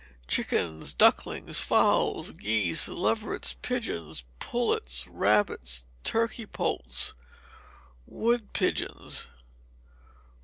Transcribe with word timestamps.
Chickens, 0.27 0.95
ducklings, 0.95 1.59
fowls, 1.59 2.31
geese, 2.31 2.87
leverets, 2.87 3.53
pigeons, 3.61 4.25
pullets, 4.39 5.05
rabbits, 5.07 5.85
turkey 6.03 6.47
poults, 6.47 7.13
wood 8.07 8.51
pigeons. 8.51 9.27